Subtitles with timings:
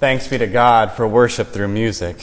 [0.00, 2.16] Thanks be to God for worship through music.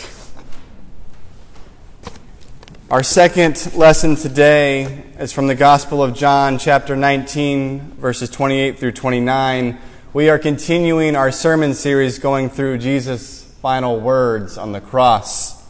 [2.90, 8.94] Our second lesson today is from the Gospel of John, chapter 19, verses 28 through
[8.94, 9.78] 29.
[10.12, 15.64] We are continuing our sermon series going through Jesus' final words on the cross.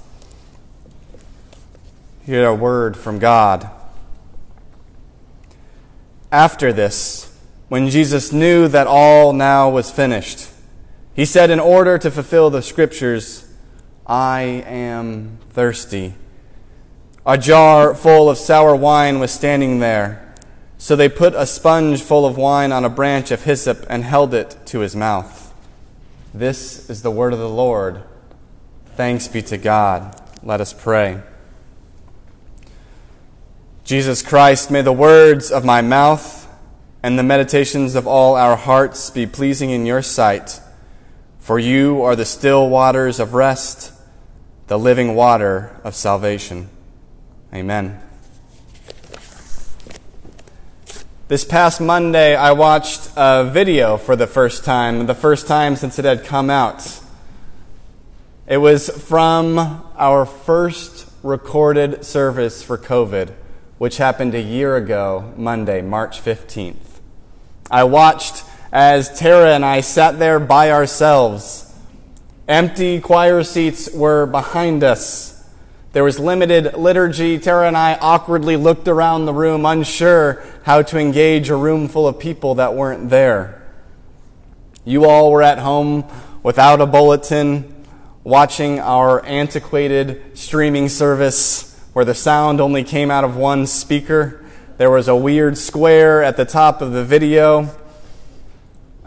[2.25, 3.69] Hear a word from God.
[6.31, 7.37] After this,
[7.67, 10.47] when Jesus knew that all now was finished,
[11.17, 13.51] he said, In order to fulfill the scriptures,
[14.05, 16.13] I am thirsty.
[17.25, 20.35] A jar full of sour wine was standing there.
[20.77, 24.35] So they put a sponge full of wine on a branch of hyssop and held
[24.35, 25.55] it to his mouth.
[26.35, 28.03] This is the word of the Lord.
[28.95, 30.21] Thanks be to God.
[30.43, 31.23] Let us pray.
[33.83, 36.47] Jesus Christ, may the words of my mouth
[37.01, 40.59] and the meditations of all our hearts be pleasing in your sight
[41.47, 43.93] for you are the still waters of rest,
[44.67, 46.67] the living water of salvation.
[47.53, 48.01] Amen.
[51.29, 55.97] This past Monday, I watched a video for the first time, the first time since
[55.97, 56.99] it had come out.
[58.45, 59.57] It was from
[59.95, 63.31] our first recorded service for COVID,
[63.77, 66.99] which happened a year ago, Monday, March 15th.
[67.71, 71.73] I watched as Tara and I sat there by ourselves.
[72.47, 75.33] Empty choir seats were behind us.
[75.93, 77.39] There was limited liturgy.
[77.39, 82.07] Tara and I awkwardly looked around the room, unsure how to engage a room full
[82.07, 83.61] of people that weren't there.
[84.85, 86.05] You all were at home
[86.43, 87.73] without a bulletin,
[88.23, 94.45] watching our antiquated streaming service where the sound only came out of one speaker.
[94.77, 97.75] There was a weird square at the top of the video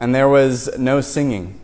[0.00, 1.60] and there was no singing.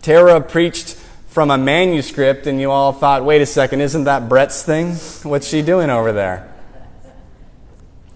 [0.00, 0.94] Tara preached
[1.26, 4.94] from a manuscript, and you all thought, wait a second, isn't that Brett's thing?
[5.30, 6.52] What's she doing over there?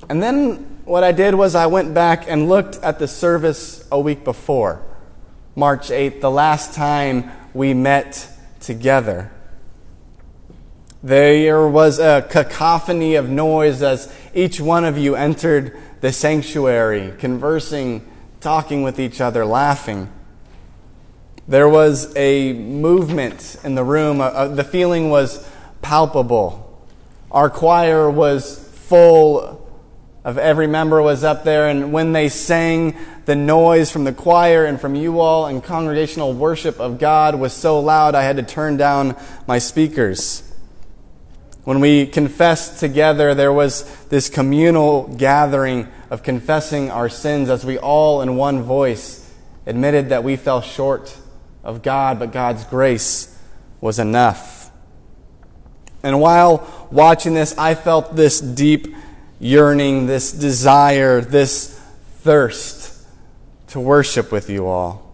[0.08, 4.00] And then what I did was I went back and looked at the service a
[4.00, 4.82] week before,
[5.54, 8.28] March 8th, the last time we met
[8.60, 9.30] together.
[11.02, 18.08] There was a cacophony of noise as each one of you entered the sanctuary, conversing
[18.42, 20.12] talking with each other, laughing.
[21.46, 24.20] There was a movement in the room.
[24.20, 25.48] Uh, uh, the feeling was
[25.80, 26.86] palpable.
[27.30, 29.58] Our choir was full
[30.24, 34.64] of every member was up there, and when they sang, the noise from the choir
[34.64, 38.42] and from you all and congregational worship of God was so loud I had to
[38.42, 39.16] turn down
[39.46, 40.51] my speakers.
[41.64, 47.78] When we confessed together, there was this communal gathering of confessing our sins as we
[47.78, 49.32] all in one voice
[49.64, 51.16] admitted that we fell short
[51.62, 53.38] of God, but God's grace
[53.80, 54.70] was enough.
[56.02, 58.94] And while watching this, I felt this deep
[59.38, 61.78] yearning, this desire, this
[62.22, 63.06] thirst
[63.68, 65.10] to worship with you all.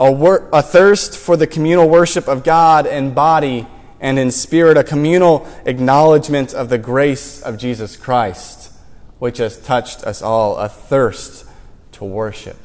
[0.00, 3.66] A, wor- a thirst for the communal worship of God and body
[4.00, 8.66] and in spirit, a communal acknowledgement of the grace of Jesus Christ
[9.18, 11.46] which has touched us all, a thirst
[11.92, 12.58] to worship.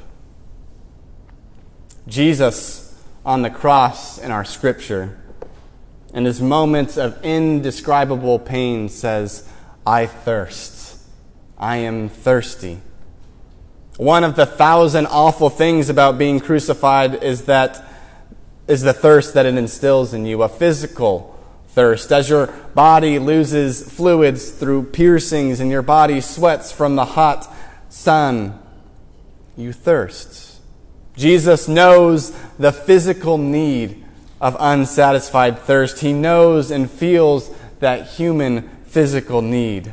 [2.08, 2.88] Jesus
[3.24, 5.18] on the cross in our scripture,
[6.14, 9.48] in his moments of indescribable pain, says,
[9.86, 11.00] I thirst.
[11.58, 12.82] I am thirsty.
[13.98, 17.86] One of the thousand awful things about being crucified is that
[18.72, 21.38] is the thirst that it instills in you, a physical
[21.72, 22.10] thirst.
[22.10, 27.54] As your body loses fluids through piercings and your body sweats from the hot
[27.90, 28.58] sun,
[29.58, 30.62] you thirst.
[31.18, 34.06] Jesus knows the physical need
[34.40, 36.00] of unsatisfied thirst.
[36.00, 39.92] He knows and feels that human physical need.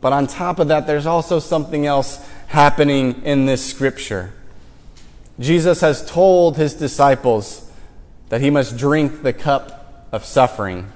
[0.00, 4.32] But on top of that, there's also something else happening in this scripture.
[5.38, 7.70] Jesus has told his disciples
[8.28, 10.92] that he must drink the cup of suffering.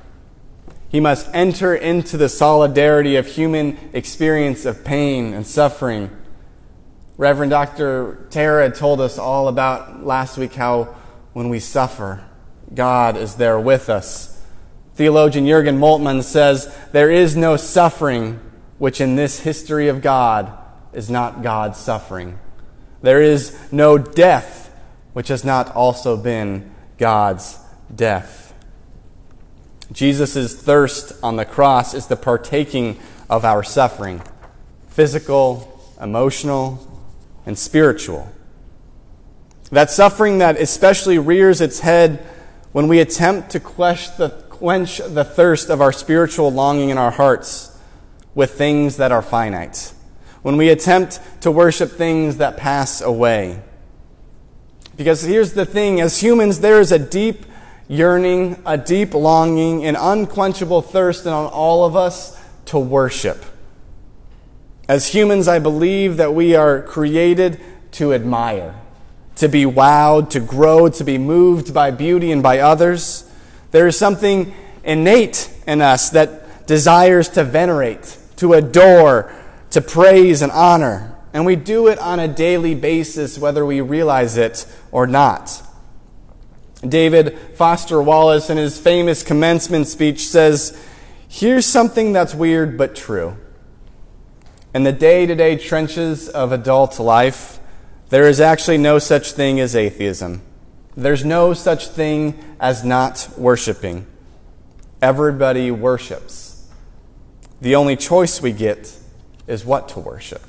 [0.88, 6.10] He must enter into the solidarity of human experience of pain and suffering.
[7.16, 8.26] Reverend Dr.
[8.30, 10.94] Tara told us all about last week how
[11.32, 12.24] when we suffer,
[12.74, 14.40] God is there with us.
[14.94, 18.40] Theologian Jurgen Moltmann says, There is no suffering
[18.78, 20.56] which in this history of God
[20.92, 22.38] is not God's suffering.
[23.02, 24.74] There is no death
[25.12, 27.58] which has not also been God's
[27.94, 28.54] death.
[29.92, 32.98] Jesus' thirst on the cross is the partaking
[33.30, 34.22] of our suffering
[34.88, 36.84] physical, emotional,
[37.46, 38.28] and spiritual.
[39.70, 42.18] That suffering that especially rears its head
[42.72, 47.12] when we attempt to quench the, quench the thirst of our spiritual longing in our
[47.12, 47.78] hearts
[48.34, 49.92] with things that are finite.
[50.42, 53.62] When we attempt to worship things that pass away.
[54.96, 57.46] Because here's the thing as humans, there is a deep
[57.88, 63.44] yearning, a deep longing, an unquenchable thirst in all of us to worship.
[64.88, 67.60] As humans, I believe that we are created
[67.92, 68.74] to admire
[69.38, 73.30] to be wowed, to grow, to be moved by beauty and by others.
[73.70, 74.52] There is something
[74.82, 79.32] innate in us that desires to venerate, to adore,
[79.70, 81.14] to praise and honor.
[81.32, 85.62] And we do it on a daily basis, whether we realize it or not.
[86.86, 90.80] David Foster Wallace, in his famous commencement speech, says,
[91.28, 93.36] Here's something that's weird but true.
[94.74, 97.58] In the day to day trenches of adult life,
[98.10, 100.40] there is actually no such thing as atheism.
[100.96, 104.06] There's no such thing as not worshiping.
[105.02, 106.66] Everybody worships.
[107.60, 108.97] The only choice we get
[109.48, 110.42] is what to worship.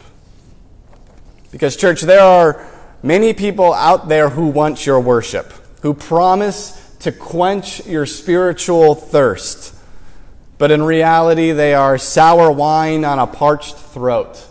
[1.51, 2.67] Because, church, there are
[3.01, 5.51] many people out there who want your worship,
[5.81, 9.73] who promise to quench your spiritual thirst.
[10.59, 14.45] But in reality, they are sour wine on a parched throat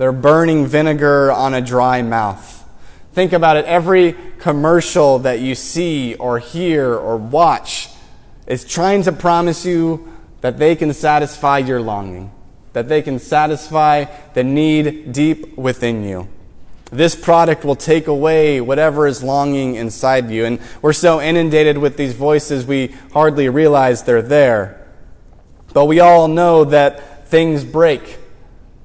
[0.00, 2.66] they're burning vinegar on a dry mouth.
[3.12, 3.66] Think about it.
[3.66, 7.90] Every commercial that you see or hear or watch
[8.46, 10.10] is trying to promise you
[10.40, 12.30] that they can satisfy your longing,
[12.72, 16.28] that they can satisfy the need deep within you.
[16.90, 20.44] This product will take away whatever is longing inside you.
[20.44, 24.88] And we're so inundated with these voices, we hardly realize they're there.
[25.72, 28.18] But we all know that things break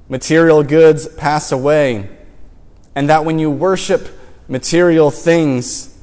[0.08, 2.08] material goods pass away,
[2.94, 4.08] and that when you worship
[4.48, 5.98] material things,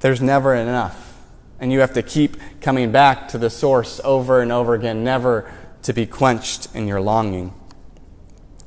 [0.00, 1.02] there's never enough.
[1.58, 5.50] And you have to keep coming back to the source over and over again, never
[5.86, 7.54] to be quenched in your longing.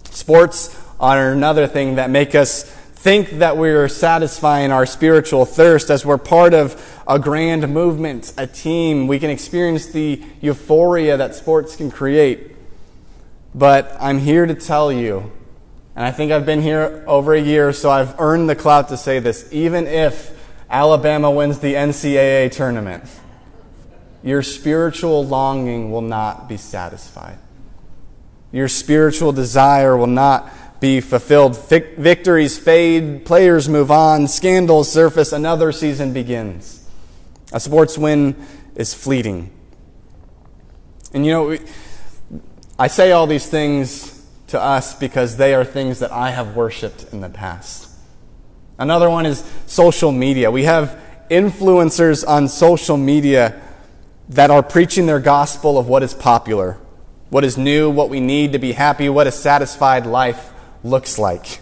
[0.09, 6.05] Sports are another thing that make us think that we're satisfying our spiritual thirst as
[6.05, 9.05] we're part of a grand movement, a team.
[9.07, 12.55] We can experience the euphoria that sports can create.
[13.53, 15.29] But I'm here to tell you,
[15.97, 18.97] and I think I've been here over a year, so I've earned the clout to
[18.97, 19.47] say this.
[19.51, 20.31] Even if
[20.69, 23.03] Alabama wins the NCAA tournament,
[24.23, 27.37] your spiritual longing will not be satisfied.
[28.51, 31.57] Your spiritual desire will not be fulfilled.
[31.67, 36.87] victories fade, players move on, scandals surface, another season begins.
[37.51, 38.35] A sports win
[38.75, 39.51] is fleeting.
[41.13, 41.57] And you know,
[42.77, 47.07] I say all these things to us because they are things that I have worshiped
[47.11, 47.89] in the past.
[48.77, 50.49] Another one is social media.
[50.49, 50.99] We have
[51.29, 53.61] influencers on social media
[54.29, 56.77] that are preaching their gospel of what is popular,
[57.29, 60.51] what is new, what we need to be happy, what a satisfied life
[60.83, 61.59] looks like.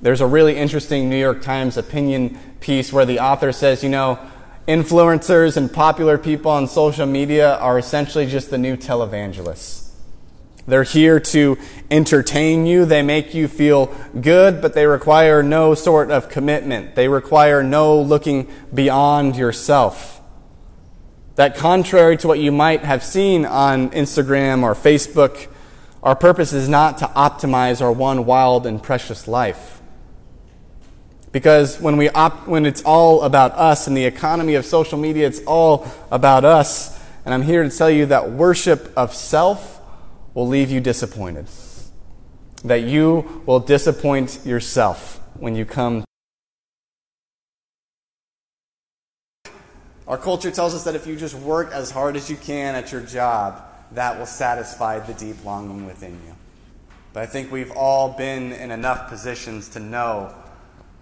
[0.00, 4.18] There's a really interesting New York Times opinion piece where the author says, you know,
[4.66, 9.88] influencers and popular people on social media are essentially just the new televangelists.
[10.66, 11.58] They're here to
[11.90, 12.84] entertain you.
[12.84, 13.86] They make you feel
[14.20, 16.94] good, but they require no sort of commitment.
[16.94, 20.19] They require no looking beyond yourself.
[21.40, 25.48] That, contrary to what you might have seen on Instagram or Facebook,
[26.02, 29.80] our purpose is not to optimize our one wild and precious life.
[31.32, 35.26] Because when, we op- when it's all about us and the economy of social media,
[35.26, 37.02] it's all about us.
[37.24, 39.80] And I'm here to tell you that worship of self
[40.34, 41.46] will leave you disappointed.
[42.64, 46.04] That you will disappoint yourself when you come.
[50.10, 52.90] Our culture tells us that if you just work as hard as you can at
[52.90, 53.62] your job,
[53.92, 56.34] that will satisfy the deep longing within you.
[57.12, 60.34] But I think we've all been in enough positions to know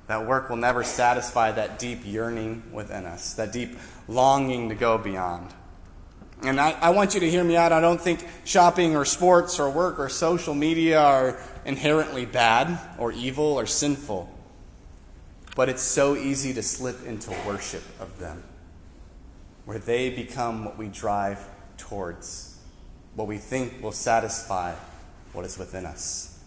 [0.09, 4.99] that work will never satisfy that deep yearning within us, that deep longing to go
[4.99, 5.55] beyond.
[6.43, 7.73] And I, I, want you to hear me out.
[7.73, 13.13] I don't think shopping or sports or work or social media are inherently bad or
[13.13, 14.31] evil or sinful.
[15.57, 18.43] But it's so easy to slip into worship of them,
[19.69, 21.47] where they become what we drive
[21.77, 22.59] towards,
[23.15, 24.75] what we think will satisfy
[25.35, 26.43] what is within us.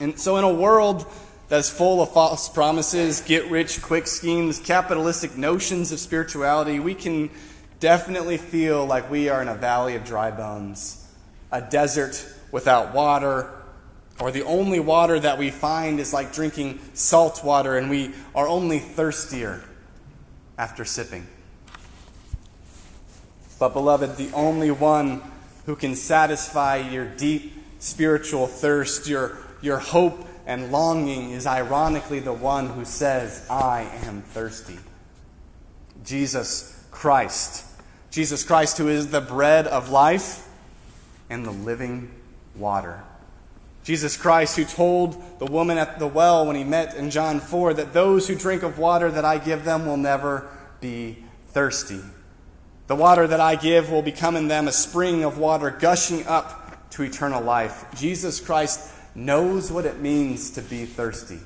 [0.00, 1.04] And so, in a world
[1.50, 7.28] that's full of false promises, get rich quick schemes, capitalistic notions of spirituality, we can
[7.80, 11.06] definitely feel like we are in a valley of dry bones,
[11.52, 13.50] a desert without water,
[14.20, 18.48] Or the only water that we find is like drinking salt water and we are
[18.48, 19.62] only thirstier
[20.56, 21.26] after sipping.
[23.58, 25.22] But, beloved, the only one
[25.64, 32.32] who can satisfy your deep spiritual thirst, your, your hope and longing, is ironically the
[32.32, 34.78] one who says, I am thirsty.
[36.04, 37.64] Jesus Christ.
[38.10, 40.48] Jesus Christ, who is the bread of life
[41.28, 42.10] and the living
[42.54, 43.02] water.
[43.84, 47.74] Jesus Christ, who told the woman at the well when he met in John 4
[47.74, 50.48] that those who drink of water that I give them will never
[50.80, 52.00] be thirsty.
[52.86, 56.88] The water that I give will become in them a spring of water gushing up
[56.90, 57.84] to eternal life.
[57.96, 61.40] Jesus Christ knows what it means to be thirsty,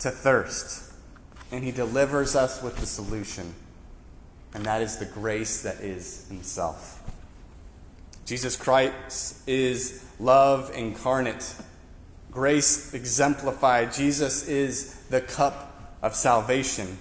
[0.00, 0.92] to thirst,
[1.50, 3.54] and he delivers us with the solution,
[4.54, 7.02] and that is the grace that is himself.
[8.26, 11.54] Jesus Christ is love incarnate,
[12.30, 13.94] grace exemplified.
[13.94, 16.98] Jesus is the cup of salvation.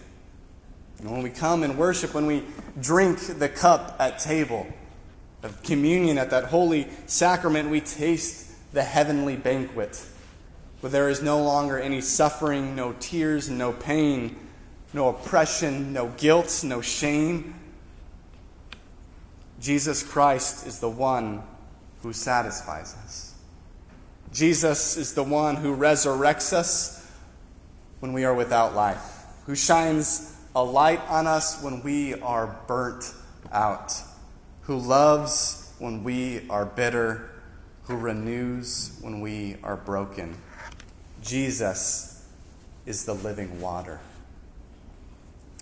[1.00, 2.44] And when we come and worship, when we
[2.82, 4.68] drink the cup at table
[5.44, 10.04] of communion at that holy sacrament, we taste the heavenly banquet
[10.82, 14.36] where there is no longer any suffering, no tears, no pain,
[14.94, 17.56] no oppression, no guilt, no shame.
[19.60, 21.42] Jesus Christ is the one
[22.04, 23.34] who satisfies us.
[24.32, 27.10] Jesus is the one who resurrects us
[28.00, 33.14] when we are without life, who shines a light on us when we are burnt
[33.52, 33.94] out,
[34.62, 37.30] who loves when we are bitter,
[37.84, 40.36] who renews when we are broken.
[41.22, 42.28] Jesus
[42.88, 44.00] is the living water.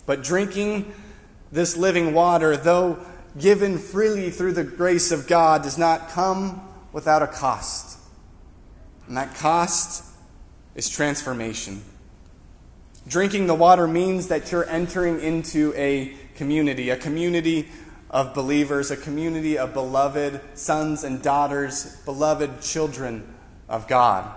[0.06, 0.94] But drinking
[1.52, 2.98] this living water, though
[3.38, 8.00] given freely through the grace of God, does not come without a cost.
[9.10, 10.06] And that cost
[10.74, 11.84] is transformation.
[13.08, 17.70] Drinking the water means that you're entering into a community, a community
[18.10, 23.36] of believers, a community of beloved sons and daughters, beloved children
[23.70, 24.32] of God.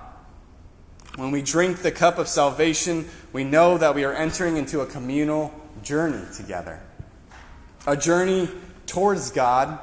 [1.16, 4.86] When we drink the cup of salvation, we know that we are entering into a
[4.86, 6.80] communal journey together.
[7.86, 8.48] A journey
[8.86, 9.78] towards God,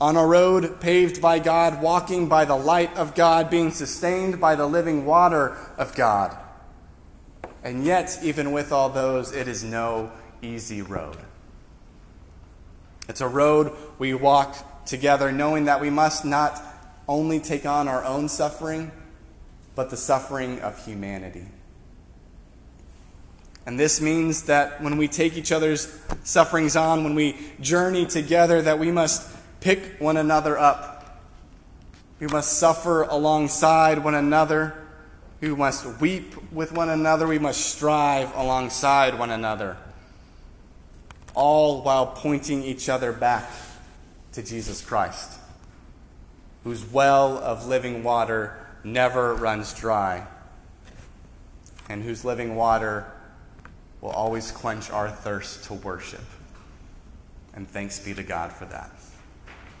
[0.00, 4.54] on a road paved by God, walking by the light of God, being sustained by
[4.54, 6.36] the living water of God.
[7.64, 11.16] And yet, even with all those, it is no easy road.
[13.08, 16.60] It's a road we walk together knowing that we must not
[17.08, 18.90] only take on our own suffering,
[19.74, 21.46] but the suffering of humanity.
[23.64, 28.60] And this means that when we take each other's sufferings on, when we journey together,
[28.62, 29.28] that we must
[29.60, 31.22] pick one another up.
[32.18, 34.81] We must suffer alongside one another
[35.42, 37.26] we must weep with one another.
[37.26, 39.76] We must strive alongside one another.
[41.34, 43.50] All while pointing each other back
[44.34, 45.32] to Jesus Christ,
[46.62, 50.26] whose well of living water never runs dry,
[51.88, 53.10] and whose living water
[54.00, 56.24] will always quench our thirst to worship.
[57.52, 58.92] And thanks be to God for that.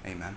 [0.04, 0.36] Amen.